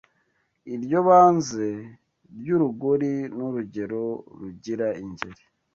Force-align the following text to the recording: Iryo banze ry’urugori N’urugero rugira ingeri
Iryo 0.75 0.99
banze 1.07 1.67
ry’urugori 2.37 3.13
N’urugero 3.35 4.03
rugira 4.39 4.87
ingeri 5.03 5.41